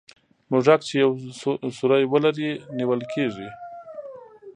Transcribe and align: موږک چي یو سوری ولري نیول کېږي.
موږک 0.51 0.79
چي 0.87 0.95
یو 1.03 1.11
سوری 1.77 2.03
ولري 2.11 2.49
نیول 2.77 3.01
کېږي. 3.13 3.49